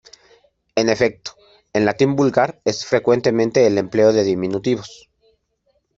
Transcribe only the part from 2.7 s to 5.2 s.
frecuente el empleo de diminutivos.